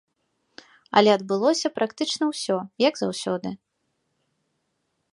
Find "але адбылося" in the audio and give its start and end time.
1.01-1.67